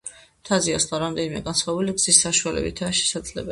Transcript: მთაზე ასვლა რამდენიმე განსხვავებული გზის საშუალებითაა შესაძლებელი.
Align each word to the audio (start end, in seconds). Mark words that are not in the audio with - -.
მთაზე 0.45 0.73
ასვლა 0.77 0.99
რამდენიმე 1.03 1.43
განსხვავებული 1.49 1.95
გზის 2.01 2.25
საშუალებითაა 2.27 2.99
შესაძლებელი. 3.03 3.49